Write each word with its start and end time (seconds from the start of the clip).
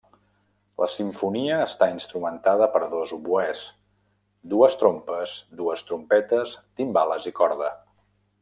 La 0.83 0.85
simfonia 0.93 1.59
està 1.65 1.89
instrumentada 1.95 2.69
per 2.77 2.81
a 2.85 2.89
dos 2.95 3.13
oboès, 3.19 3.61
dues 4.55 4.79
trompes, 4.83 5.37
dues 5.63 5.85
trompetes, 5.91 6.57
timbales 6.81 7.33
i 7.35 7.39
corda. 7.43 7.71